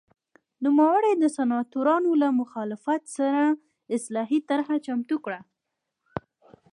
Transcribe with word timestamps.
نوموړي 0.65 1.11
د 1.17 1.25
سناتورانو 1.37 2.11
له 2.21 2.27
مخالفت 2.41 3.01
سره 3.17 3.41
اصلاحي 3.95 4.39
طرحه 4.49 4.75
چمتو 4.85 5.17
کړه 5.25 5.39